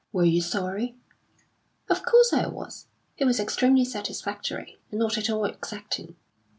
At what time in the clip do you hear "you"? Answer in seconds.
0.25-0.41